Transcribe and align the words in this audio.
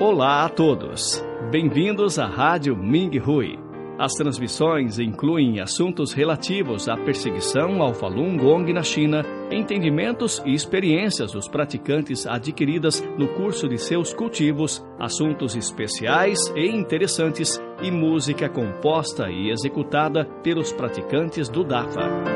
Olá 0.00 0.44
a 0.44 0.48
todos. 0.48 1.24
Bem-vindos 1.52 2.18
à 2.18 2.26
Rádio 2.26 2.76
Ming 2.76 3.16
Hui. 3.20 3.56
As 3.96 4.12
transmissões 4.14 4.98
incluem 4.98 5.60
assuntos 5.60 6.12
relativos 6.12 6.88
à 6.88 6.96
perseguição 6.96 7.80
ao 7.80 7.94
Falun 7.94 8.36
Gong 8.36 8.72
na 8.72 8.82
China, 8.82 9.22
entendimentos 9.52 10.42
e 10.44 10.52
experiências 10.52 11.30
dos 11.30 11.46
praticantes 11.46 12.26
adquiridas 12.26 13.00
no 13.16 13.28
curso 13.34 13.68
de 13.68 13.78
seus 13.78 14.12
cultivos, 14.12 14.84
assuntos 14.98 15.54
especiais 15.54 16.40
e 16.56 16.66
interessantes 16.66 17.62
e 17.80 17.88
música 17.92 18.48
composta 18.48 19.30
e 19.30 19.48
executada 19.52 20.24
pelos 20.42 20.72
praticantes 20.72 21.48
do 21.48 21.62
DAFA. 21.62 22.33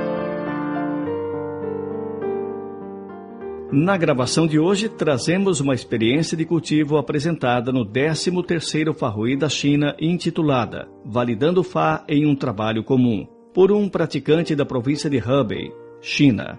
Na 3.70 3.98
gravação 3.98 4.46
de 4.46 4.58
hoje, 4.58 4.88
trazemos 4.88 5.60
uma 5.60 5.74
experiência 5.74 6.34
de 6.34 6.46
cultivo 6.46 6.96
apresentada 6.96 7.70
no 7.70 7.84
13º 7.84 8.94
Farrui 8.94 9.36
da 9.36 9.50
China, 9.50 9.94
intitulada 10.00 10.88
Validando 11.04 11.62
Fá 11.62 12.02
em 12.08 12.24
um 12.24 12.34
Trabalho 12.34 12.82
Comum, 12.82 13.26
por 13.52 13.70
um 13.70 13.86
praticante 13.86 14.56
da 14.56 14.64
província 14.64 15.10
de 15.10 15.18
Hebei, 15.18 15.70
China. 16.00 16.58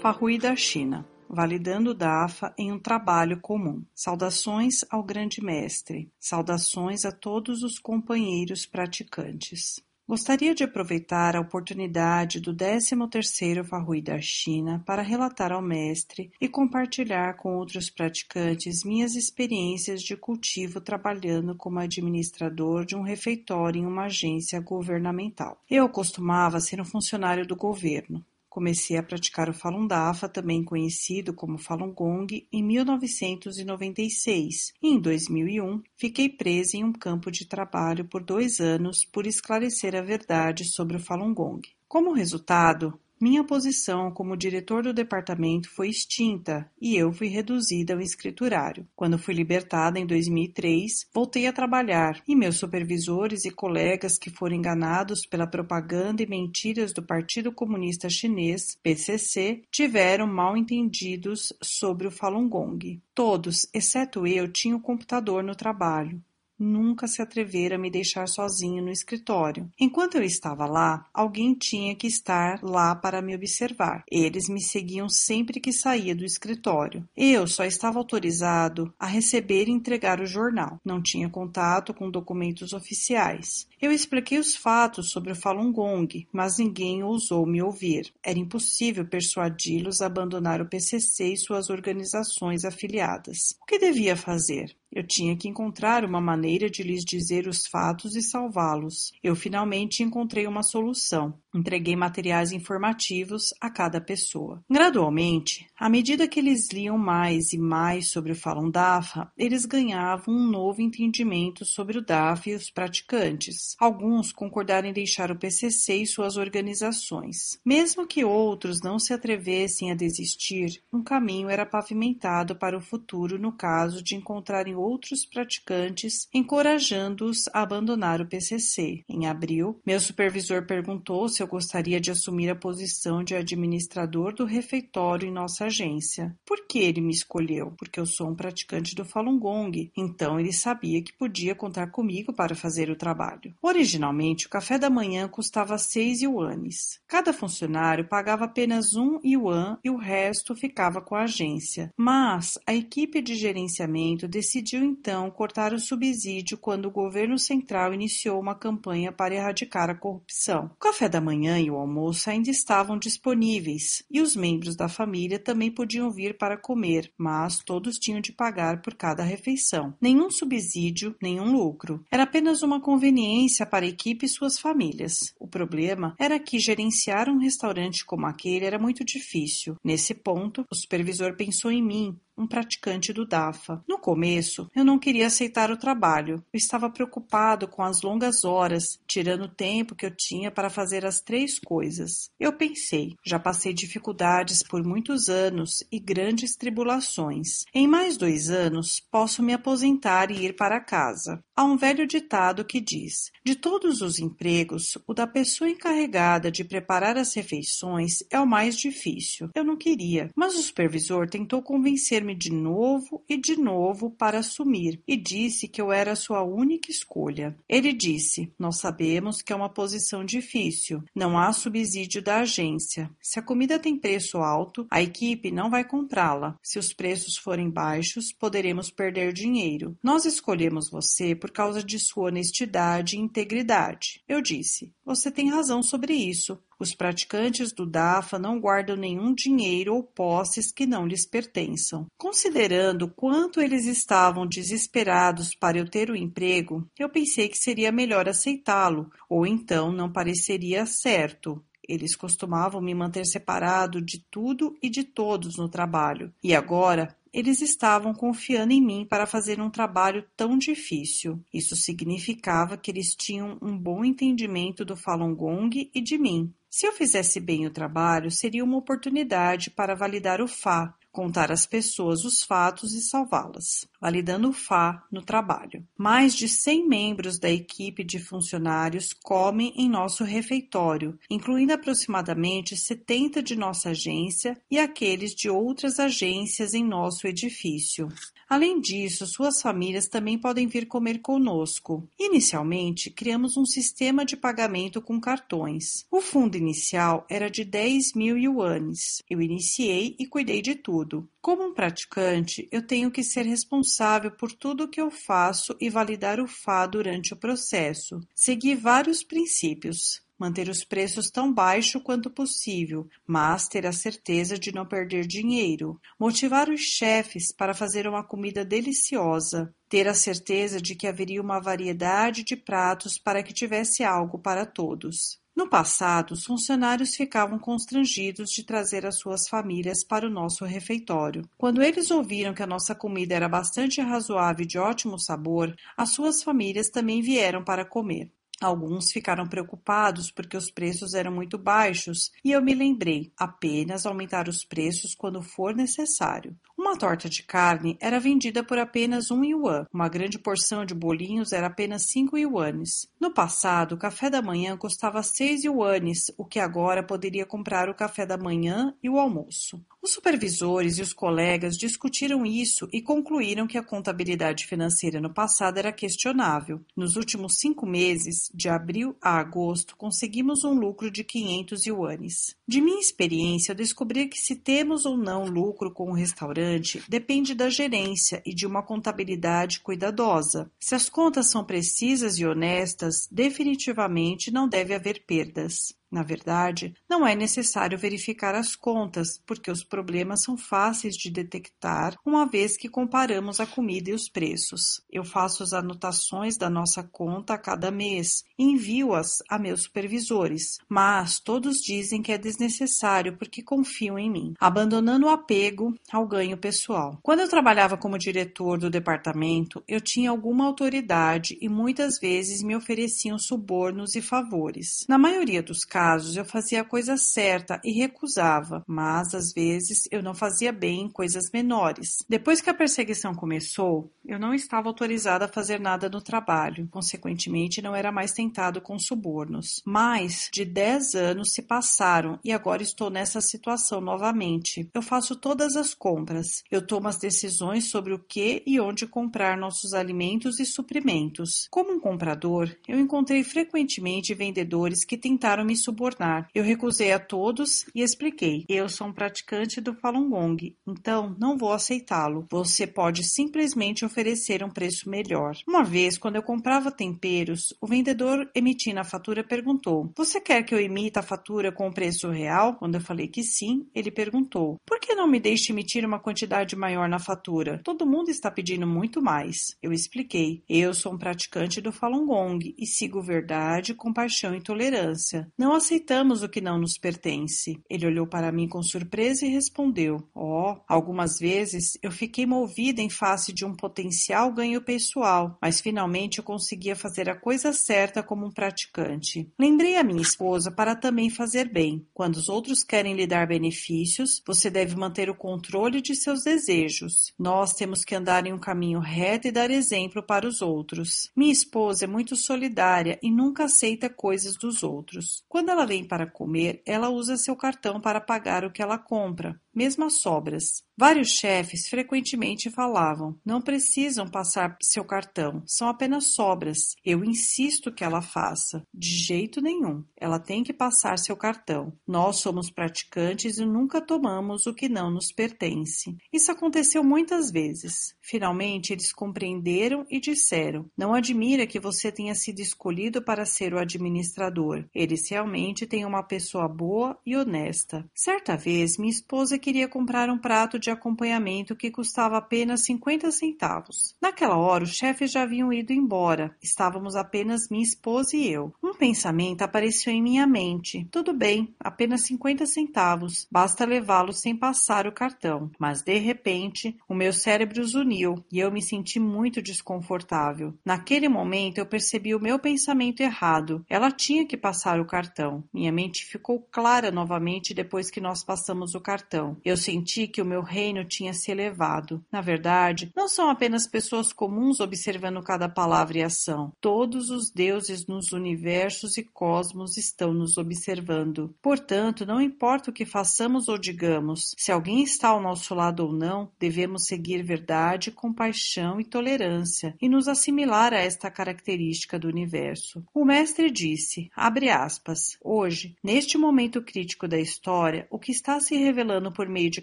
Farrui 0.00 0.38
da 0.38 0.56
China, 0.56 1.06
validando 1.28 1.94
DAFA 1.94 2.52
em 2.58 2.72
um 2.72 2.78
trabalho 2.78 3.38
comum. 3.40 3.84
Saudações 3.94 4.84
ao 4.90 5.04
grande 5.04 5.40
mestre, 5.40 6.10
saudações 6.18 7.04
a 7.04 7.12
todos 7.12 7.62
os 7.62 7.78
companheiros 7.78 8.66
praticantes. 8.66 9.80
Gostaria 10.10 10.56
de 10.56 10.64
aproveitar 10.64 11.36
a 11.36 11.40
oportunidade 11.40 12.40
do 12.40 12.52
13º 12.52 13.62
Farrui 13.62 14.02
da 14.02 14.20
China 14.20 14.82
para 14.84 15.02
relatar 15.02 15.52
ao 15.52 15.62
mestre 15.62 16.32
e 16.40 16.48
compartilhar 16.48 17.36
com 17.36 17.54
outros 17.54 17.88
praticantes 17.88 18.82
minhas 18.82 19.14
experiências 19.14 20.02
de 20.02 20.16
cultivo 20.16 20.80
trabalhando 20.80 21.54
como 21.54 21.78
administrador 21.78 22.84
de 22.84 22.96
um 22.96 23.02
refeitório 23.02 23.80
em 23.80 23.86
uma 23.86 24.06
agência 24.06 24.58
governamental. 24.58 25.62
Eu 25.70 25.88
costumava 25.88 26.58
ser 26.58 26.80
um 26.80 26.84
funcionário 26.84 27.46
do 27.46 27.54
governo, 27.54 28.24
Comecei 28.50 28.96
a 28.96 29.02
praticar 29.02 29.48
o 29.48 29.54
Falun 29.54 29.86
Dafa, 29.86 30.28
também 30.28 30.64
conhecido 30.64 31.32
como 31.32 31.56
Falun 31.56 31.94
Gong, 31.94 32.48
em 32.52 32.64
1996 32.64 34.72
e 34.82 34.88
em 34.88 35.00
2001 35.00 35.80
fiquei 35.96 36.28
presa 36.28 36.76
em 36.76 36.82
um 36.82 36.92
campo 36.92 37.30
de 37.30 37.46
trabalho 37.46 38.04
por 38.04 38.24
dois 38.24 38.58
anos 38.58 39.04
por 39.04 39.24
esclarecer 39.24 39.94
a 39.94 40.02
verdade 40.02 40.64
sobre 40.64 40.96
o 40.96 41.00
Falun 41.00 41.32
Gong. 41.32 41.60
Como 41.86 42.12
resultado, 42.12 42.98
minha 43.20 43.44
posição 43.44 44.10
como 44.10 44.36
diretor 44.36 44.82
do 44.82 44.94
departamento 44.94 45.68
foi 45.68 45.90
extinta 45.90 46.70
e 46.80 46.96
eu 46.96 47.12
fui 47.12 47.28
reduzida 47.28 47.92
ao 47.92 48.00
escriturário. 48.00 48.88
Quando 48.96 49.18
fui 49.18 49.34
libertada 49.34 49.98
em 49.98 50.06
2003, 50.06 51.06
voltei 51.12 51.46
a 51.46 51.52
trabalhar 51.52 52.22
e 52.26 52.34
meus 52.34 52.56
supervisores 52.56 53.44
e 53.44 53.50
colegas 53.50 54.16
que 54.16 54.30
foram 54.30 54.56
enganados 54.56 55.26
pela 55.26 55.46
propaganda 55.46 56.22
e 56.22 56.26
mentiras 56.26 56.94
do 56.94 57.02
Partido 57.02 57.52
Comunista 57.52 58.08
Chinês, 58.08 58.78
PCC, 58.82 59.62
tiveram 59.70 60.26
mal 60.26 60.56
entendidos 60.56 61.52
sobre 61.62 62.06
o 62.06 62.10
Falun 62.10 62.48
Gong. 62.48 63.02
Todos, 63.14 63.68
exceto 63.74 64.26
eu, 64.26 64.50
tinham 64.50 64.80
computador 64.80 65.44
no 65.44 65.54
trabalho 65.54 66.22
nunca 66.60 67.08
se 67.08 67.22
atreveram 67.22 67.76
a 67.76 67.78
me 67.78 67.90
deixar 67.90 68.28
sozinho 68.28 68.82
no 68.82 68.90
escritório. 68.90 69.68
Enquanto 69.80 70.16
eu 70.16 70.22
estava 70.22 70.66
lá, 70.66 71.06
alguém 71.12 71.54
tinha 71.54 71.96
que 71.96 72.06
estar 72.06 72.62
lá 72.62 72.94
para 72.94 73.22
me 73.22 73.34
observar. 73.34 74.04
Eles 74.10 74.48
me 74.48 74.60
seguiam 74.60 75.08
sempre 75.08 75.58
que 75.58 75.72
saía 75.72 76.14
do 76.14 76.24
escritório. 76.24 77.08
Eu 77.16 77.46
só 77.46 77.64
estava 77.64 77.98
autorizado 77.98 78.92
a 78.98 79.06
receber 79.06 79.68
e 79.68 79.72
entregar 79.72 80.20
o 80.20 80.26
jornal. 80.26 80.78
Não 80.84 81.02
tinha 81.02 81.28
contato 81.28 81.94
com 81.94 82.10
documentos 82.10 82.72
oficiais. 82.72 83.66
Eu 83.80 83.90
expliquei 83.90 84.38
os 84.38 84.54
fatos 84.54 85.10
sobre 85.10 85.32
o 85.32 85.36
Falun 85.36 85.72
Gong, 85.72 86.26
mas 86.32 86.58
ninguém 86.58 87.02
ousou 87.02 87.46
me 87.46 87.62
ouvir. 87.62 88.12
Era 88.22 88.38
impossível 88.38 89.06
persuadi-los 89.06 90.02
a 90.02 90.06
abandonar 90.06 90.60
o 90.60 90.68
PCC 90.68 91.32
e 91.32 91.36
suas 91.36 91.70
organizações 91.70 92.64
afiliadas. 92.64 93.56
O 93.62 93.66
que 93.66 93.78
devia 93.78 94.16
fazer? 94.16 94.76
Eu 94.92 95.06
tinha 95.06 95.36
que 95.36 95.48
encontrar 95.48 96.04
uma 96.04 96.20
maneira 96.20 96.68
de 96.68 96.82
lhes 96.82 97.04
dizer 97.04 97.46
os 97.46 97.66
fatos 97.66 98.16
e 98.16 98.22
salvá-los. 98.22 99.12
Eu 99.22 99.36
finalmente 99.36 100.02
encontrei 100.02 100.46
uma 100.46 100.62
solução. 100.62 101.38
Entreguei 101.54 101.96
materiais 101.96 102.52
informativos 102.52 103.52
a 103.60 103.68
cada 103.68 104.00
pessoa. 104.00 104.62
Gradualmente, 104.70 105.66
à 105.78 105.88
medida 105.88 106.28
que 106.28 106.38
eles 106.38 106.70
liam 106.72 106.96
mais 106.96 107.52
e 107.52 107.58
mais 107.58 108.10
sobre 108.10 108.32
o 108.32 108.36
Falun 108.36 108.70
Dafa, 108.70 109.30
eles 109.36 109.64
ganhavam 109.64 110.34
um 110.34 110.46
novo 110.46 110.80
entendimento 110.80 111.64
sobre 111.64 111.98
o 111.98 112.04
Dafa 112.04 112.50
e 112.50 112.54
os 112.54 112.70
praticantes. 112.70 113.74
Alguns 113.78 114.32
concordaram 114.32 114.88
em 114.88 114.92
deixar 114.92 115.30
o 115.30 115.36
PCC 115.36 115.96
e 115.96 116.06
suas 116.06 116.36
organizações. 116.36 117.58
Mesmo 117.64 118.06
que 118.06 118.24
outros 118.24 118.80
não 118.80 118.98
se 118.98 119.12
atrevessem 119.12 119.90
a 119.90 119.94
desistir, 119.94 120.82
um 120.92 121.02
caminho 121.02 121.48
era 121.48 121.66
pavimentado 121.66 122.54
para 122.54 122.76
o 122.76 122.80
futuro 122.80 123.38
no 123.38 123.52
caso 123.52 124.02
de 124.02 124.14
encontrarem 124.14 124.74
outros 124.74 125.26
praticantes, 125.26 126.28
encorajando-os 126.32 127.48
a 127.52 127.62
abandonar 127.62 128.20
o 128.20 128.26
PCC. 128.26 129.02
Em 129.08 129.26
abril, 129.26 129.80
meu 129.84 129.98
supervisor 130.00 130.66
perguntou 130.66 131.28
se 131.28 131.39
eu 131.42 131.46
gostaria 131.46 132.00
de 132.00 132.10
assumir 132.10 132.50
a 132.50 132.54
posição 132.54 133.22
de 133.22 133.34
administrador 133.34 134.34
do 134.34 134.44
refeitório 134.44 135.28
em 135.28 135.32
nossa 135.32 135.66
agência. 135.66 136.36
Por 136.46 136.66
que 136.66 136.78
ele 136.78 137.00
me 137.00 137.12
escolheu? 137.12 137.72
Porque 137.78 137.98
eu 137.98 138.06
sou 138.06 138.28
um 138.28 138.34
praticante 138.34 138.94
do 138.94 139.04
Falun 139.04 139.38
Gong, 139.38 139.90
então 139.96 140.38
ele 140.38 140.52
sabia 140.52 141.02
que 141.02 141.12
podia 141.12 141.54
contar 141.54 141.88
comigo 141.88 142.32
para 142.32 142.54
fazer 142.54 142.90
o 142.90 142.96
trabalho. 142.96 143.54
Originalmente, 143.62 144.46
o 144.46 144.50
café 144.50 144.78
da 144.78 144.90
manhã 144.90 145.28
custava 145.28 145.76
seis 145.78 146.22
yuanes. 146.22 147.00
Cada 147.06 147.32
funcionário 147.32 148.08
pagava 148.08 148.44
apenas 148.44 148.94
um 148.94 149.20
yuan 149.24 149.78
e 149.84 149.90
o 149.90 149.96
resto 149.96 150.54
ficava 150.54 151.00
com 151.00 151.14
a 151.14 151.22
agência. 151.22 151.92
Mas 151.96 152.58
a 152.66 152.74
equipe 152.74 153.20
de 153.20 153.34
gerenciamento 153.34 154.28
decidiu 154.28 154.70
decidiu 154.70 154.84
então 154.84 155.30
cortar 155.30 155.72
o 155.72 155.78
subsídio 155.78 156.58
quando 156.58 156.86
o 156.86 156.90
governo 156.90 157.38
central 157.38 157.94
iniciou 157.94 158.40
uma 158.40 158.54
campanha 158.54 159.12
para 159.12 159.34
erradicar 159.34 159.90
a 159.90 159.94
corrupção. 159.94 160.70
O 160.74 160.78
café 160.78 161.08
da 161.08 161.20
manhã 161.20 161.29
e 161.32 161.70
o 161.70 161.76
almoço 161.76 162.28
ainda 162.28 162.50
estavam 162.50 162.98
disponíveis 162.98 164.02
e 164.10 164.20
os 164.20 164.34
membros 164.34 164.76
da 164.76 164.88
família 164.88 165.38
também 165.38 165.70
podiam 165.70 166.10
vir 166.10 166.36
para 166.36 166.56
comer, 166.56 167.12
mas 167.16 167.58
todos 167.58 167.98
tinham 167.98 168.20
de 168.20 168.32
pagar 168.32 168.82
por 168.82 168.94
cada 168.94 169.22
refeição. 169.22 169.94
Nenhum 170.00 170.30
subsídio, 170.30 171.14
nenhum 171.22 171.52
lucro. 171.52 172.04
Era 172.10 172.24
apenas 172.24 172.62
uma 172.62 172.80
conveniência 172.80 173.64
para 173.66 173.84
a 173.84 173.88
equipe 173.88 174.26
e 174.26 174.28
suas 174.28 174.58
famílias. 174.58 175.34
O 175.38 175.46
problema 175.46 176.14
era 176.18 176.38
que 176.38 176.58
gerenciar 176.58 177.28
um 177.28 177.38
restaurante 177.38 178.04
como 178.04 178.26
aquele 178.26 178.64
era 178.64 178.78
muito 178.78 179.04
difícil. 179.04 179.76
Nesse 179.84 180.14
ponto, 180.14 180.64
o 180.70 180.74
supervisor 180.74 181.36
pensou 181.36 181.70
em 181.70 181.82
mim 181.82 182.18
um 182.40 182.46
praticante 182.46 183.12
do 183.12 183.26
DAFA. 183.26 183.82
No 183.88 183.98
começo, 183.98 184.70
eu 184.74 184.84
não 184.84 184.98
queria 184.98 185.26
aceitar 185.26 185.70
o 185.70 185.76
trabalho. 185.76 186.42
Eu 186.52 186.58
estava 186.58 186.90
preocupado 186.90 187.68
com 187.68 187.82
as 187.82 188.02
longas 188.02 188.44
horas, 188.44 188.98
tirando 189.06 189.44
o 189.44 189.54
tempo 189.54 189.94
que 189.94 190.06
eu 190.06 190.14
tinha 190.16 190.50
para 190.50 190.70
fazer 190.70 191.04
as 191.04 191.20
três 191.20 191.58
coisas. 191.58 192.30
Eu 192.38 192.52
pensei, 192.52 193.14
já 193.24 193.38
passei 193.38 193.72
dificuldades 193.72 194.62
por 194.62 194.82
muitos 194.84 195.28
anos 195.28 195.84
e 195.92 195.98
grandes 195.98 196.56
tribulações. 196.56 197.64
Em 197.74 197.86
mais 197.86 198.16
dois 198.16 198.50
anos, 198.50 199.00
posso 199.10 199.42
me 199.42 199.52
aposentar 199.52 200.30
e 200.30 200.46
ir 200.46 200.56
para 200.56 200.80
casa. 200.80 201.42
Há 201.60 201.62
um 201.62 201.76
velho 201.76 202.06
ditado 202.06 202.64
que 202.64 202.80
diz: 202.80 203.30
de 203.44 203.54
todos 203.54 204.00
os 204.00 204.18
empregos, 204.18 204.96
o 205.06 205.12
da 205.12 205.26
pessoa 205.26 205.68
encarregada 205.68 206.50
de 206.50 206.64
preparar 206.64 207.18
as 207.18 207.34
refeições 207.34 208.22
é 208.30 208.40
o 208.40 208.46
mais 208.46 208.78
difícil. 208.78 209.50
Eu 209.54 209.62
não 209.62 209.76
queria, 209.76 210.30
mas 210.34 210.54
o 210.54 210.62
supervisor 210.62 211.28
tentou 211.28 211.60
convencer-me 211.60 212.34
de 212.34 212.50
novo 212.50 213.22
e 213.28 213.36
de 213.36 213.60
novo 213.60 214.10
para 214.10 214.38
assumir 214.38 215.02
e 215.06 215.18
disse 215.18 215.68
que 215.68 215.82
eu 215.82 215.92
era 215.92 216.16
sua 216.16 216.42
única 216.42 216.90
escolha. 216.90 217.54
Ele 217.68 217.92
disse: 217.92 218.50
Nós 218.58 218.78
sabemos 218.78 219.42
que 219.42 219.52
é 219.52 219.56
uma 219.56 219.68
posição 219.68 220.24
difícil, 220.24 221.02
não 221.14 221.38
há 221.38 221.52
subsídio 221.52 222.22
da 222.22 222.38
agência. 222.38 223.10
Se 223.20 223.38
a 223.38 223.42
comida 223.42 223.78
tem 223.78 223.98
preço 223.98 224.38
alto, 224.38 224.86
a 224.90 225.02
equipe 225.02 225.50
não 225.50 225.68
vai 225.68 225.84
comprá-la. 225.84 226.56
Se 226.62 226.78
os 226.78 226.94
preços 226.94 227.36
forem 227.36 227.68
baixos, 227.68 228.32
poderemos 228.32 228.90
perder 228.90 229.34
dinheiro. 229.34 229.94
Nós 230.02 230.24
escolhemos 230.24 230.88
você 230.88 231.34
por 231.50 231.52
causa 231.52 231.82
de 231.82 231.98
sua 231.98 232.28
honestidade 232.28 233.16
e 233.16 233.18
integridade. 233.18 234.22
Eu 234.28 234.40
disse: 234.40 234.94
Você 235.04 235.32
tem 235.32 235.50
razão 235.50 235.82
sobre 235.82 236.14
isso. 236.14 236.62
Os 236.78 236.94
praticantes 236.94 237.72
do 237.72 237.84
DAFA 237.84 238.38
não 238.38 238.58
guardam 238.58 238.96
nenhum 238.96 239.34
dinheiro 239.34 239.94
ou 239.94 240.02
posses 240.02 240.72
que 240.72 240.86
não 240.86 241.06
lhes 241.06 241.26
pertençam. 241.26 242.06
Considerando 242.16 243.10
quanto 243.10 243.60
eles 243.60 243.84
estavam 243.84 244.46
desesperados 244.46 245.54
para 245.54 245.76
eu 245.76 245.90
ter 245.90 246.08
o 246.08 246.16
emprego, 246.16 246.88
eu 246.98 247.08
pensei 247.10 247.48
que 247.48 247.58
seria 247.58 247.92
melhor 247.92 248.28
aceitá-lo, 248.28 249.10
ou 249.28 249.44
então 249.44 249.92
não 249.92 250.10
pareceria 250.10 250.86
certo. 250.86 251.62
Eles 251.90 252.14
costumavam 252.14 252.80
me 252.80 252.94
manter 252.94 253.26
separado 253.26 254.00
de 254.00 254.24
tudo 254.30 254.76
e 254.80 254.88
de 254.88 255.02
todos 255.02 255.56
no 255.56 255.68
trabalho, 255.68 256.32
e 256.40 256.54
agora 256.54 257.16
eles 257.32 257.60
estavam 257.60 258.14
confiando 258.14 258.72
em 258.72 258.80
mim 258.80 259.04
para 259.04 259.26
fazer 259.26 259.60
um 259.60 259.68
trabalho 259.68 260.24
tão 260.36 260.56
difícil. 260.56 261.40
Isso 261.52 261.74
significava 261.74 262.76
que 262.76 262.92
eles 262.92 263.14
tinham 263.16 263.58
um 263.60 263.76
bom 263.76 264.04
entendimento 264.04 264.84
do 264.84 264.96
Falun 264.96 265.34
Gong 265.34 265.90
e 265.92 266.00
de 266.00 266.16
mim. 266.16 266.52
Se 266.68 266.86
eu 266.86 266.92
fizesse 266.92 267.40
bem 267.40 267.66
o 267.66 267.72
trabalho, 267.72 268.30
seria 268.30 268.62
uma 268.62 268.78
oportunidade 268.78 269.70
para 269.70 269.96
validar 269.96 270.40
o 270.40 270.46
Fá, 270.46 270.94
contar 271.10 271.50
às 271.50 271.66
pessoas 271.66 272.24
os 272.24 272.42
fatos 272.44 272.94
e 272.94 273.00
salvá-las, 273.00 273.88
validando 274.00 274.48
o 274.48 274.52
FA 274.52 275.02
no 275.12 275.22
trabalho. 275.22 275.84
Mais 275.96 276.34
de 276.34 276.48
100 276.48 276.88
membros 276.88 277.38
da 277.38 277.50
equipe 277.50 278.02
de 278.02 278.18
funcionários 278.18 279.12
comem 279.12 279.72
em 279.76 279.88
nosso 279.88 280.24
refeitório, 280.24 281.18
incluindo 281.28 281.72
aproximadamente 281.72 282.76
70 282.76 283.42
de 283.42 283.56
nossa 283.56 283.90
agência 283.90 284.56
e 284.70 284.78
aqueles 284.78 285.34
de 285.34 285.50
outras 285.50 286.00
agências 286.00 286.74
em 286.74 286.84
nosso 286.84 287.26
edifício. 287.26 288.08
Além 288.48 288.80
disso, 288.80 289.26
suas 289.26 289.62
famílias 289.62 290.08
também 290.08 290.36
podem 290.36 290.66
vir 290.66 290.86
comer 290.86 291.20
conosco. 291.20 292.08
Inicialmente, 292.18 293.08
criamos 293.08 293.56
um 293.56 293.64
sistema 293.64 294.24
de 294.24 294.36
pagamento 294.36 295.00
com 295.00 295.20
cartões. 295.20 296.04
O 296.10 296.20
fundo 296.20 296.56
inicial 296.56 297.24
era 297.30 297.48
de 297.48 297.64
10 297.64 298.14
mil 298.14 298.36
yuanes. 298.36 299.22
Eu 299.30 299.40
iniciei 299.40 300.16
e 300.18 300.26
cuidei 300.26 300.60
de 300.60 300.74
tudo. 300.74 301.28
Como 301.40 301.64
um 301.64 301.72
praticante, 301.72 302.68
eu 302.70 302.86
tenho 302.86 303.10
que 303.10 303.22
ser 303.22 303.46
responsável 303.46 304.30
por 304.30 304.52
tudo 304.52 304.84
o 304.84 304.88
que 304.88 305.00
eu 305.00 305.10
faço 305.10 305.74
e 305.80 305.88
validar 305.88 306.38
o 306.38 306.46
FA 306.46 306.86
durante 306.86 307.32
o 307.32 307.36
processo. 307.36 308.20
Segui 308.34 308.74
vários 308.74 309.24
princípios 309.24 310.22
manter 310.40 310.70
os 310.70 310.82
preços 310.82 311.30
tão 311.30 311.52
baixo 311.52 312.00
quanto 312.00 312.30
possível, 312.30 313.06
mas 313.26 313.68
ter 313.68 313.86
a 313.86 313.92
certeza 313.92 314.58
de 314.58 314.72
não 314.72 314.86
perder 314.86 315.26
dinheiro, 315.26 316.00
motivar 316.18 316.70
os 316.70 316.80
chefes 316.80 317.52
para 317.52 317.74
fazer 317.74 318.08
uma 318.08 318.24
comida 318.24 318.64
deliciosa, 318.64 319.74
ter 319.86 320.08
a 320.08 320.14
certeza 320.14 320.80
de 320.80 320.94
que 320.94 321.06
haveria 321.06 321.42
uma 321.42 321.60
variedade 321.60 322.42
de 322.42 322.56
pratos 322.56 323.18
para 323.18 323.42
que 323.42 323.52
tivesse 323.52 324.02
algo 324.02 324.38
para 324.38 324.64
todos. 324.64 325.39
No 325.60 325.68
passado, 325.68 326.32
os 326.32 326.46
funcionários 326.46 327.14
ficavam 327.14 327.58
constrangidos 327.58 328.48
de 328.48 328.64
trazer 328.64 329.04
as 329.04 329.18
suas 329.18 329.46
famílias 329.46 330.02
para 330.02 330.26
o 330.26 330.30
nosso 330.30 330.64
refeitório. 330.64 331.46
Quando 331.58 331.82
eles 331.82 332.10
ouviram 332.10 332.54
que 332.54 332.62
a 332.62 332.66
nossa 332.66 332.94
comida 332.94 333.34
era 333.34 333.46
bastante 333.46 334.00
razoável 334.00 334.64
e 334.64 334.66
de 334.66 334.78
ótimo 334.78 335.18
sabor, 335.18 335.76
as 335.94 336.14
suas 336.14 336.42
famílias 336.42 336.88
também 336.88 337.20
vieram 337.20 337.62
para 337.62 337.84
comer. 337.84 338.32
Alguns 338.60 339.10
ficaram 339.10 339.46
preocupados 339.46 340.30
porque 340.30 340.56
os 340.56 340.70
preços 340.70 341.14
eram 341.14 341.32
muito 341.32 341.56
baixos 341.56 342.30
e 342.44 342.52
eu 342.52 342.60
me 342.60 342.74
lembrei 342.74 343.32
apenas 343.38 344.04
aumentar 344.04 344.48
os 344.48 344.64
preços 344.64 345.14
quando 345.14 345.40
for 345.42 345.74
necessário. 345.74 346.54
Uma 346.76 346.96
torta 346.96 347.28
de 347.28 347.42
carne 347.42 347.96
era 348.00 348.20
vendida 348.20 348.62
por 348.62 348.78
apenas 348.78 349.30
um 349.30 349.44
yuan. 349.44 349.86
Uma 349.92 350.08
grande 350.08 350.38
porção 350.38 350.84
de 350.84 350.94
bolinhos 350.94 351.52
era 351.52 351.66
apenas 351.66 352.04
cinco 352.10 352.36
yuanes. 352.36 353.06
No 353.18 353.32
passado, 353.32 353.94
o 353.94 353.98
café 353.98 354.28
da 354.28 354.42
manhã 354.42 354.76
custava 354.76 355.22
seis 355.22 355.64
yuanes, 355.64 356.30
o 356.36 356.44
que 356.44 356.58
agora 356.58 357.02
poderia 357.02 357.46
comprar 357.46 357.88
o 357.88 357.94
café 357.94 358.24
da 358.24 358.38
manhã 358.38 358.94
e 359.02 359.08
o 359.08 359.18
almoço. 359.18 359.82
Os 360.02 360.12
supervisores 360.12 360.96
e 360.96 361.02
os 361.02 361.12
colegas 361.12 361.76
discutiram 361.76 362.46
isso 362.46 362.88
e 362.90 363.02
concluíram 363.02 363.66
que 363.66 363.76
a 363.76 363.84
contabilidade 363.84 364.66
financeira 364.66 365.20
no 365.20 365.32
passado 365.32 365.76
era 365.76 365.92
questionável. 365.92 366.80
Nos 366.96 367.16
últimos 367.16 367.58
cinco 367.58 367.84
meses, 367.84 368.49
de 368.52 368.68
abril 368.68 369.16
a 369.20 369.38
agosto, 369.38 369.96
conseguimos 369.96 370.64
um 370.64 370.72
lucro 370.72 371.10
de 371.10 371.24
500 371.24 371.86
yuanes. 371.86 372.56
De 372.66 372.80
minha 372.80 373.00
experiência, 373.00 373.72
eu 373.72 373.76
descobri 373.76 374.28
que 374.28 374.38
se 374.38 374.56
temos 374.56 375.04
ou 375.04 375.16
não 375.16 375.44
lucro 375.44 375.92
com 375.92 376.10
o 376.10 376.14
restaurante, 376.14 376.90
restaurante 376.90 377.04
depende 377.08 377.54
da 377.54 377.68
gerência 377.68 378.42
e 378.44 378.54
de 378.54 378.66
uma 378.66 378.82
contabilidade 378.82 379.80
cuidadosa. 379.80 380.70
Se 380.80 380.94
as 380.94 381.08
contas 381.08 381.50
são 381.50 381.64
precisas 381.64 382.38
e 382.38 382.46
honestas, 382.46 383.28
definitivamente 383.30 384.50
não 384.50 384.68
deve 384.68 384.94
haver 384.94 385.24
perdas. 385.26 385.94
Na 386.10 386.24
verdade, 386.24 386.92
não 387.08 387.24
é 387.24 387.36
necessário 387.36 387.96
verificar 387.96 388.54
as 388.54 388.74
contas, 388.74 389.40
porque 389.46 389.70
os 389.70 389.84
problemas 389.84 390.42
são 390.42 390.56
fáceis 390.56 391.14
de 391.14 391.30
detectar 391.30 392.16
uma 392.26 392.46
vez 392.46 392.76
que 392.76 392.88
comparamos 392.88 393.60
a 393.60 393.66
comida 393.66 394.10
e 394.10 394.14
os 394.14 394.28
preços. 394.28 395.00
Eu 395.08 395.24
faço 395.24 395.62
as 395.62 395.72
anotações 395.72 396.56
da 396.56 396.68
nossa 396.68 397.04
conta 397.04 397.54
a 397.54 397.58
cada 397.58 397.92
mês 397.92 398.42
e 398.58 398.64
envio-as 398.64 399.38
a 399.48 399.56
meus 399.56 399.84
supervisores, 399.84 400.78
mas 400.88 401.38
todos 401.38 401.76
dizem 401.76 402.22
que 402.22 402.32
é 402.32 402.38
desnecessário 402.38 403.36
porque 403.36 403.62
confiam 403.62 404.18
em 404.18 404.30
mim, 404.30 404.54
abandonando 404.58 405.26
o 405.26 405.30
apego 405.30 405.94
ao 406.10 406.26
ganho 406.26 406.56
pessoal. 406.56 407.20
Quando 407.22 407.40
eu 407.40 407.48
trabalhava 407.48 407.96
como 407.96 408.18
diretor 408.18 408.78
do 408.78 408.90
departamento, 408.90 409.82
eu 409.86 410.00
tinha 410.00 410.30
alguma 410.30 410.66
autoridade 410.66 411.56
e 411.60 411.68
muitas 411.68 412.18
vezes 412.18 412.62
me 412.62 412.74
ofereciam 412.74 413.38
subornos 413.38 414.16
e 414.16 414.22
favores. 414.22 415.04
Na 415.08 415.18
maioria 415.18 415.62
dos 415.62 415.84
casos, 415.84 415.99
casos 416.00 416.34
eu 416.34 416.46
fazia 416.46 416.80
a 416.80 416.84
coisa 416.84 417.18
certa 417.18 417.78
e 417.84 417.92
recusava, 417.92 418.82
mas 418.86 419.34
às 419.34 419.52
vezes 419.52 420.08
eu 420.10 420.22
não 420.22 420.32
fazia 420.32 420.72
bem 420.72 421.10
coisas 421.10 421.50
menores. 421.52 422.24
Depois 422.26 422.62
que 422.62 422.70
a 422.70 422.74
perseguição 422.74 423.34
começou, 423.34 424.10
eu 424.24 424.38
não 424.38 424.54
estava 424.54 424.88
autorizada 424.88 425.44
a 425.44 425.52
fazer 425.52 425.78
nada 425.78 426.08
no 426.08 426.22
trabalho, 426.22 426.88
consequentemente 426.90 427.82
não 427.82 427.94
era 427.94 428.10
mais 428.10 428.32
tentado 428.32 428.80
com 428.80 428.98
subornos. 428.98 429.82
Mais 429.84 430.48
de 430.50 430.64
10 430.64 431.16
anos 431.16 431.52
se 431.52 431.60
passaram 431.60 432.38
e 432.42 432.50
agora 432.50 432.82
estou 432.82 433.10
nessa 433.10 433.42
situação 433.42 434.00
novamente. 434.00 434.88
Eu 434.94 435.02
faço 435.02 435.36
todas 435.36 435.76
as 435.76 435.92
compras, 435.92 436.64
eu 436.70 436.80
tomo 436.80 437.08
as 437.08 437.18
decisões 437.18 437.90
sobre 437.90 438.14
o 438.14 438.18
que 438.18 438.62
e 438.66 438.80
onde 438.80 439.06
comprar 439.06 439.58
nossos 439.58 439.92
alimentos 439.92 440.60
e 440.60 440.64
suprimentos. 440.64 441.68
Como 441.70 441.92
um 441.92 442.00
comprador, 442.00 442.74
eu 442.88 442.98
encontrei 442.98 443.44
frequentemente 443.44 444.32
vendedores 444.32 445.04
que 445.04 445.18
tentaram 445.18 445.62
me 445.62 445.76
subornar. 445.90 446.48
Eu 446.54 446.62
recusei 446.62 447.12
a 447.12 447.18
todos 447.18 447.84
e 447.94 448.02
expliquei: 448.02 448.64
eu 448.68 448.88
sou 448.88 449.08
um 449.08 449.12
praticante 449.12 449.80
do 449.80 449.94
Falun 449.94 450.30
Gong, 450.30 450.76
então 450.86 451.36
não 451.38 451.58
vou 451.58 451.72
aceitá-lo. 451.72 452.46
Você 452.50 452.86
pode 452.86 453.24
simplesmente 453.24 454.04
oferecer 454.04 454.62
um 454.62 454.70
preço 454.70 455.10
melhor. 455.10 455.56
Uma 455.66 455.82
vez, 455.82 456.16
quando 456.16 456.36
eu 456.36 456.42
comprava 456.42 456.90
temperos, 456.90 457.74
o 457.80 457.86
vendedor 457.86 458.48
emitindo 458.54 459.00
a 459.00 459.04
fatura 459.04 459.42
perguntou: 459.42 460.10
Você 460.16 460.40
quer 460.40 460.62
que 460.62 460.74
eu 460.74 460.80
emita 460.80 461.20
a 461.20 461.24
fatura 461.24 461.72
com 461.72 461.88
o 461.88 461.92
preço 461.92 462.30
real? 462.30 462.76
Quando 462.76 462.94
eu 462.94 463.00
falei 463.00 463.26
que 463.26 463.42
sim, 463.42 463.86
ele 463.94 464.10
perguntou: 464.10 464.76
Por 464.86 465.00
que 465.00 465.14
não 465.14 465.26
me 465.26 465.40
deixe 465.40 465.72
emitir 465.72 466.06
uma 466.06 466.20
quantidade 466.20 466.76
maior 466.76 467.08
na 467.08 467.18
fatura? 467.18 467.80
Todo 467.82 468.06
mundo 468.06 468.30
está 468.30 468.50
pedindo 468.50 468.86
muito 468.86 469.20
mais. 469.20 469.76
Eu 469.82 469.92
expliquei: 469.92 470.62
Eu 470.68 470.94
sou 470.94 471.14
um 471.14 471.18
praticante 471.18 471.80
do 471.80 471.92
Falun 471.92 472.26
Gong 472.26 472.74
e 472.78 472.86
sigo 472.86 473.20
verdade, 473.20 473.94
compaixão 473.94 474.54
e 474.54 474.62
tolerância. 474.62 475.50
Não 475.58 475.72
aceitamos 475.80 476.42
o 476.42 476.48
que 476.48 476.60
não 476.60 476.78
nos 476.78 476.96
pertence. 476.96 477.80
Ele 477.88 478.06
olhou 478.06 478.26
para 478.26 478.52
mim 478.52 478.68
com 478.68 478.82
surpresa 478.82 479.44
e 479.44 479.48
respondeu: 479.50 480.22
Oh, 480.34 480.76
algumas 480.86 481.38
vezes 481.38 481.98
eu 482.02 482.12
fiquei 482.12 482.46
movida 482.46 483.00
em 483.00 483.10
face 483.10 483.52
de 483.52 483.64
um 483.64 483.74
potencial 483.74 484.52
ganho 484.52 484.82
pessoal, 484.82 485.58
mas 485.60 485.80
finalmente 485.80 486.38
eu 486.38 486.44
conseguia 486.44 486.94
fazer 486.94 487.28
a 487.28 487.34
coisa 487.34 487.72
certa 487.72 488.22
como 488.22 488.46
um 488.46 488.52
praticante. 488.52 489.50
Lembrei 489.58 489.96
a 489.96 490.04
minha 490.04 490.22
esposa 490.22 490.70
para 490.70 490.94
também 490.94 491.30
fazer 491.30 491.68
bem. 491.68 492.06
Quando 492.12 492.36
os 492.36 492.48
outros 492.48 492.84
querem 492.84 493.14
lhe 493.14 493.26
dar 493.26 493.46
benefícios, 493.46 494.42
você 494.46 494.70
deve 494.70 494.94
manter 494.94 495.30
o 495.30 495.34
controle 495.34 496.00
de 496.00 496.14
seus 496.14 496.44
desejos. 496.44 497.32
Nós 497.38 497.74
temos 497.74 498.04
que 498.04 498.14
andar 498.14 498.46
em 498.46 498.52
um 498.52 498.58
caminho 498.58 499.00
reto 499.00 499.48
e 499.48 499.52
dar 499.52 499.70
exemplo 499.70 500.22
para 500.22 500.46
os 500.46 500.60
outros. 500.60 501.30
Minha 501.34 501.52
esposa 501.52 502.04
é 502.04 502.08
muito 502.08 502.36
solidária 502.36 503.18
e 503.22 503.30
nunca 503.30 503.64
aceita 503.64 504.10
coisas 504.10 504.56
dos 504.56 504.82
outros. 504.82 505.42
Quando 505.48 505.69
quando 505.70 505.78
ela 505.78 505.86
vem 505.86 506.04
para 506.04 506.26
comer, 506.26 506.82
ela 506.84 507.10
usa 507.10 507.36
seu 507.36 507.54
cartão 507.54 508.00
para 508.00 508.20
pagar 508.20 508.64
o 508.64 508.72
que 508.72 508.82
ela 508.82 508.98
compra 508.98 509.60
mesmo 509.72 510.04
as 510.04 510.14
sobras. 510.14 510.82
Vários 511.00 511.30
chefes 511.30 511.88
frequentemente 511.88 512.68
falavam: 512.68 513.34
não 513.42 513.62
precisam 513.62 514.28
passar 514.28 514.76
seu 514.82 515.02
cartão, 515.02 515.62
são 515.64 515.88
apenas 515.88 516.34
sobras. 516.34 516.94
Eu 517.02 517.24
insisto 517.24 517.90
que 517.90 518.04
ela 518.04 518.20
faça. 518.20 518.86
De 518.92 519.08
jeito 519.08 519.62
nenhum. 519.62 520.04
Ela 520.14 520.38
tem 520.38 520.62
que 520.62 520.74
passar 520.74 521.18
seu 521.18 521.34
cartão. 521.34 521.90
Nós 522.06 522.40
somos 522.40 522.70
praticantes 522.70 523.56
e 523.56 523.64
nunca 523.64 523.98
tomamos 523.98 524.66
o 524.66 524.74
que 524.74 524.90
não 524.90 525.10
nos 525.10 525.32
pertence. 525.32 526.18
Isso 526.30 526.52
aconteceu 526.52 527.02
muitas 527.02 527.50
vezes. 527.50 528.14
Finalmente, 528.20 528.92
eles 528.92 529.10
compreenderam 529.10 530.04
e 530.10 530.20
disseram: 530.20 530.84
Não 530.94 531.14
admira 531.14 531.66
que 531.66 531.80
você 531.80 532.12
tenha 532.12 532.34
sido 532.34 532.60
escolhido 532.60 533.22
para 533.22 533.46
ser 533.46 533.72
o 533.72 533.78
administrador. 533.78 534.84
Eles 534.94 535.30
realmente 535.30 535.86
têm 535.86 536.04
uma 536.04 536.22
pessoa 536.22 536.68
boa 536.68 537.18
e 537.24 537.34
honesta. 537.34 538.06
Certa 538.14 538.54
vez, 538.54 538.98
minha 538.98 539.10
esposa 539.10 539.58
queria 539.58 539.88
comprar 539.88 540.28
um 540.28 540.38
prato 540.38 540.78
de 540.78 540.89
de 540.90 540.92
acompanhamento 540.92 541.76
que 541.76 541.90
custava 541.90 542.36
apenas 542.36 542.84
50 542.84 543.30
centavos. 543.30 544.14
Naquela 544.20 544.56
hora, 544.56 544.84
os 544.84 544.94
chefes 544.94 545.30
já 545.30 545.42
haviam 545.42 545.72
ido 545.72 545.92
embora. 545.92 546.54
Estávamos 546.60 547.14
apenas 547.14 547.68
minha 547.70 547.82
esposa 547.82 548.36
e 548.36 548.50
eu. 548.50 548.74
Um 548.82 548.94
pensamento 548.94 549.62
apareceu 549.62 550.12
em 550.12 550.22
minha 550.22 550.46
mente. 550.46 551.06
Tudo 551.10 551.32
bem, 551.32 551.74
apenas 551.78 552.22
50 552.22 552.66
centavos. 552.66 553.46
Basta 553.50 553.84
levá-lo 553.84 554.32
sem 554.32 554.56
passar 554.56 555.06
o 555.06 555.12
cartão. 555.12 555.70
Mas 555.78 556.02
de 556.02 556.18
repente, 556.18 556.96
o 557.08 557.14
meu 557.14 557.32
cérebro 557.32 557.84
zuniu 557.86 558.44
e 558.50 558.58
eu 558.58 558.70
me 558.70 558.82
senti 558.82 559.20
muito 559.20 559.62
desconfortável. 559.62 560.74
Naquele 560.84 561.28
momento, 561.28 561.78
eu 561.78 561.86
percebi 561.86 562.34
o 562.34 562.40
meu 562.40 562.58
pensamento 562.58 563.20
errado. 563.20 563.84
Ela 563.88 564.10
tinha 564.10 564.46
que 564.46 564.56
passar 564.56 565.00
o 565.00 565.06
cartão. 565.06 565.62
Minha 565.72 565.92
mente 565.92 566.24
ficou 566.24 566.60
clara 566.70 567.10
novamente 567.10 567.72
depois 567.72 568.10
que 568.10 568.20
nós 568.20 568.42
passamos 568.42 568.94
o 568.94 569.00
cartão. 569.00 569.56
Eu 569.64 569.76
senti 569.76 570.26
que 570.26 570.42
o 570.42 570.44
meu 570.44 570.62
reino 570.80 571.04
tinha 571.04 571.34
se 571.34 571.50
elevado. 571.50 572.24
Na 572.32 572.40
verdade, 572.40 573.12
não 573.14 573.28
são 573.28 573.50
apenas 573.50 573.86
pessoas 573.86 574.32
comuns 574.32 574.80
observando 574.80 575.42
cada 575.42 575.68
palavra 575.68 576.18
e 576.18 576.22
ação. 576.22 576.72
Todos 576.80 577.28
os 577.28 577.50
deuses 577.50 578.06
nos 578.06 578.32
universos 578.32 579.18
e 579.18 579.22
cosmos 579.22 579.98
estão 579.98 580.32
nos 580.32 580.56
observando. 580.56 581.54
Portanto, 581.60 582.24
não 582.24 582.40
importa 582.40 582.90
o 582.90 582.94
que 582.94 583.04
façamos 583.04 583.68
ou 583.68 583.76
digamos, 583.76 584.54
se 584.56 584.72
alguém 584.72 585.02
está 585.02 585.28
ao 585.28 585.42
nosso 585.42 585.74
lado 585.74 586.06
ou 586.06 586.12
não, 586.12 586.50
devemos 586.58 587.06
seguir 587.06 587.42
verdade, 587.42 588.10
compaixão 588.10 588.98
e 589.00 589.04
tolerância 589.04 589.94
e 590.00 590.08
nos 590.08 590.28
assimilar 590.28 590.94
a 590.94 590.98
esta 590.98 591.30
característica 591.30 592.18
do 592.18 592.28
universo. 592.28 593.04
O 593.12 593.24
mestre 593.24 593.70
disse, 593.70 594.30
abre 594.34 594.70
aspas, 594.70 595.36
hoje, 595.42 595.94
neste 596.02 596.38
momento 596.38 596.80
crítico 596.82 597.28
da 597.28 597.38
história, 597.38 598.06
o 598.10 598.18
que 598.18 598.32
está 598.32 598.58
se 598.60 598.76
revelando 598.76 599.30
por 599.30 599.48
meio 599.48 599.70
de 599.70 599.82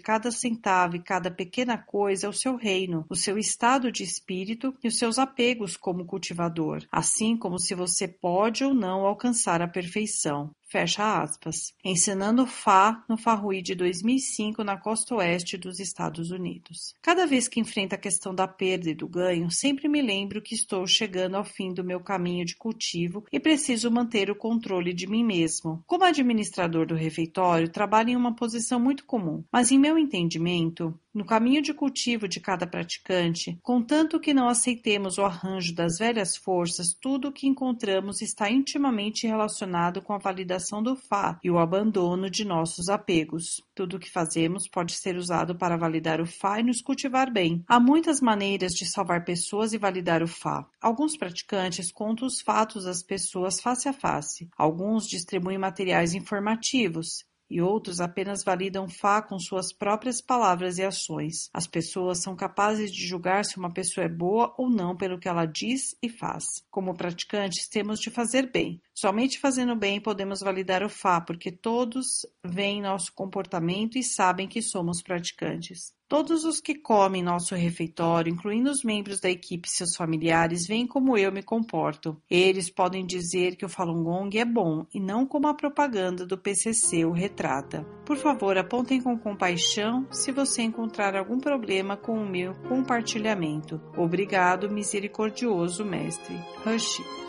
cada 0.00 0.30
centavo 0.30 0.77
e 0.94 1.00
cada 1.00 1.30
pequena 1.30 1.76
coisa 1.76 2.26
é 2.26 2.28
o 2.28 2.32
seu 2.32 2.56
reino, 2.56 3.04
o 3.08 3.16
seu 3.16 3.38
estado 3.38 3.90
de 3.90 4.02
espírito 4.02 4.74
e 4.82 4.88
os 4.88 4.98
seus 4.98 5.18
apegos 5.18 5.76
como 5.76 6.04
cultivador, 6.04 6.86
assim 6.92 7.36
como 7.36 7.58
se 7.58 7.74
você 7.74 8.06
pode 8.06 8.64
ou 8.64 8.74
não 8.74 9.06
alcançar 9.06 9.60
a 9.60 9.68
perfeição. 9.68 10.50
Fecha 10.70 11.22
aspas. 11.22 11.72
Ensinando 11.82 12.46
Fá 12.46 13.02
no 13.08 13.16
Farrui 13.16 13.62
de 13.62 13.74
2005 13.74 14.62
na 14.62 14.76
costa 14.76 15.14
oeste 15.14 15.56
dos 15.56 15.80
Estados 15.80 16.30
Unidos. 16.30 16.94
Cada 17.00 17.26
vez 17.26 17.48
que 17.48 17.58
enfrento 17.58 17.94
a 17.94 17.98
questão 17.98 18.34
da 18.34 18.46
perda 18.46 18.90
e 18.90 18.94
do 18.94 19.08
ganho, 19.08 19.50
sempre 19.50 19.88
me 19.88 20.02
lembro 20.02 20.42
que 20.42 20.54
estou 20.54 20.86
chegando 20.86 21.36
ao 21.36 21.44
fim 21.44 21.72
do 21.72 21.82
meu 21.82 22.00
caminho 22.00 22.44
de 22.44 22.54
cultivo 22.54 23.24
e 23.32 23.40
preciso 23.40 23.90
manter 23.90 24.30
o 24.30 24.36
controle 24.36 24.92
de 24.92 25.06
mim 25.06 25.24
mesmo. 25.24 25.82
Como 25.86 26.04
administrador 26.04 26.86
do 26.86 26.94
refeitório, 26.94 27.70
trabalho 27.70 28.10
em 28.10 28.16
uma 28.16 28.36
posição 28.36 28.78
muito 28.78 29.06
comum, 29.06 29.42
mas 29.50 29.72
em 29.72 29.78
meu 29.78 29.96
entendimento, 29.96 30.94
no 31.14 31.24
caminho 31.24 31.62
de 31.62 31.72
cultivo 31.72 32.28
de 32.28 32.40
cada 32.40 32.66
praticante, 32.66 33.58
contanto 33.62 34.20
que 34.20 34.34
não 34.34 34.48
aceitemos 34.48 35.16
o 35.16 35.22
arranjo 35.22 35.74
das 35.74 35.98
velhas 35.98 36.36
forças, 36.36 36.92
tudo 36.92 37.28
o 37.28 37.32
que 37.32 37.48
encontramos 37.48 38.20
está 38.20 38.50
intimamente 38.50 39.26
relacionado 39.26 40.02
com 40.02 40.12
a 40.12 40.18
validação 40.18 40.57
do 40.82 40.96
Fá 40.96 41.38
e 41.42 41.50
o 41.50 41.58
abandono 41.58 42.28
de 42.28 42.44
nossos 42.44 42.88
apegos. 42.88 43.62
Tudo 43.74 43.96
o 43.96 43.98
que 43.98 44.10
fazemos 44.10 44.68
pode 44.68 44.92
ser 44.92 45.16
usado 45.16 45.56
para 45.56 45.76
validar 45.76 46.20
o 46.20 46.26
Fá 46.26 46.58
e 46.58 46.62
nos 46.62 46.82
cultivar 46.82 47.32
bem. 47.32 47.62
Há 47.68 47.78
muitas 47.78 48.20
maneiras 48.20 48.72
de 48.72 48.84
salvar 48.84 49.24
pessoas 49.24 49.72
e 49.72 49.78
validar 49.78 50.22
o 50.22 50.28
Fá. 50.28 50.66
Alguns 50.80 51.16
praticantes 51.16 51.92
contam 51.92 52.26
os 52.26 52.40
fatos 52.40 52.86
às 52.86 53.02
pessoas 53.02 53.60
face 53.60 53.88
a 53.88 53.92
face. 53.92 54.48
Alguns 54.56 55.06
distribuem 55.06 55.58
materiais 55.58 56.14
informativos 56.14 57.27
e 57.50 57.60
outros 57.60 58.00
apenas 58.00 58.44
validam 58.44 58.88
Fá 58.88 59.22
com 59.22 59.38
suas 59.38 59.72
próprias 59.72 60.20
palavras 60.20 60.78
e 60.78 60.84
ações. 60.84 61.48
As 61.52 61.66
pessoas 61.66 62.22
são 62.22 62.36
capazes 62.36 62.92
de 62.92 63.06
julgar 63.06 63.44
se 63.44 63.58
uma 63.58 63.72
pessoa 63.72 64.04
é 64.04 64.08
boa 64.08 64.54
ou 64.58 64.68
não 64.68 64.96
pelo 64.96 65.18
que 65.18 65.28
ela 65.28 65.46
diz 65.46 65.96
e 66.02 66.08
faz. 66.08 66.44
Como 66.70 66.94
praticantes, 66.94 67.68
temos 67.68 68.00
de 68.00 68.10
fazer 68.10 68.50
bem. 68.50 68.80
Somente 68.94 69.38
fazendo 69.38 69.74
bem 69.74 70.00
podemos 70.00 70.40
validar 70.40 70.82
o 70.82 70.88
Fá, 70.88 71.20
porque 71.20 71.50
todos 71.50 72.26
veem 72.44 72.82
nosso 72.82 73.12
comportamento 73.12 73.96
e 73.96 74.02
sabem 74.02 74.48
que 74.48 74.62
somos 74.62 75.02
praticantes. 75.02 75.97
Todos 76.08 76.44
os 76.44 76.58
que 76.58 76.74
comem 76.74 77.22
nosso 77.22 77.54
refeitório, 77.54 78.32
incluindo 78.32 78.70
os 78.70 78.82
membros 78.82 79.20
da 79.20 79.28
equipe 79.28 79.68
e 79.68 79.70
seus 79.70 79.94
familiares, 79.94 80.66
veem 80.66 80.86
como 80.86 81.18
eu 81.18 81.30
me 81.30 81.42
comporto. 81.42 82.16
Eles 82.30 82.70
podem 82.70 83.04
dizer 83.04 83.56
que 83.56 83.66
o 83.66 83.68
Falun 83.68 84.02
Gong 84.02 84.38
é 84.38 84.44
bom 84.44 84.86
e 84.94 84.98
não 84.98 85.26
como 85.26 85.48
a 85.48 85.54
propaganda 85.54 86.24
do 86.24 86.38
PCC 86.38 87.04
o 87.04 87.12
retrata. 87.12 87.84
Por 88.06 88.16
favor, 88.16 88.56
apontem 88.56 89.02
com 89.02 89.18
compaixão 89.18 90.06
se 90.10 90.32
você 90.32 90.62
encontrar 90.62 91.14
algum 91.14 91.38
problema 91.38 91.94
com 91.94 92.14
o 92.14 92.26
meu 92.28 92.54
compartilhamento. 92.68 93.78
Obrigado, 93.94 94.70
misericordioso 94.70 95.84
mestre. 95.84 96.34
Rush. 96.64 97.27